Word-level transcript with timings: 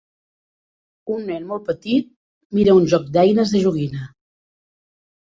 Un 1.17 1.21
nen 1.33 1.45
molt 1.51 1.69
petit 1.69 2.11
mira 2.61 2.77
un 2.81 2.91
joc 2.97 3.09
d'eines 3.19 3.55
de 3.59 3.67
joguina. 3.69 4.07